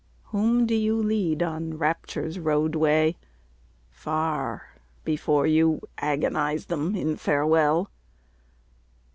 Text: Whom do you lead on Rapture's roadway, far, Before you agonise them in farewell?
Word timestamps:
Whom 0.33 0.65
do 0.65 0.73
you 0.73 0.95
lead 0.97 1.43
on 1.43 1.77
Rapture's 1.77 2.39
roadway, 2.39 3.17
far, 3.91 4.75
Before 5.03 5.45
you 5.45 5.81
agonise 5.99 6.65
them 6.65 6.95
in 6.95 7.17
farewell? 7.17 7.91